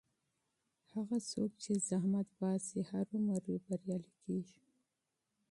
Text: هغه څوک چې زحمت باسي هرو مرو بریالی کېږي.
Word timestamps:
هغه 0.93 1.17
څوک 1.31 1.51
چې 1.63 1.71
زحمت 1.87 2.27
باسي 2.39 2.79
هرو 2.89 3.17
مرو 3.27 3.53
بریالی 3.65 4.13
کېږي. 4.23 4.59